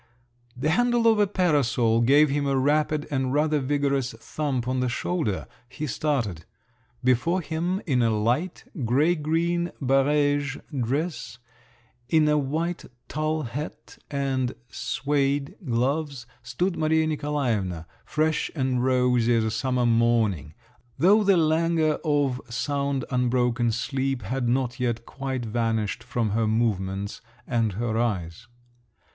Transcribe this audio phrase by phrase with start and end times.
[0.57, 4.89] The handle of a parasol gave him a rapid, and rather vigorous, thump on the
[4.89, 5.45] shoulder.
[5.69, 6.43] He started….
[7.03, 11.37] Before him in a light, grey green barége dress,
[12.09, 19.43] in a white tulle hat, and suède gloves, stood Maria Nikolaevna, fresh and rosy as
[19.43, 20.55] a summer morning,
[20.97, 27.21] though the languor of sound unbroken sleep had not yet quite vanished from her movements
[27.45, 28.47] and her eyes.